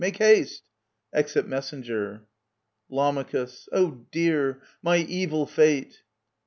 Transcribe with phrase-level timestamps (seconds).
[0.03, 0.63] Make haste
[1.13, 2.25] I [Exit Messenger.
[2.89, 3.23] Lam.
[3.71, 4.63] Oh dear!
[4.81, 6.01] my evil fate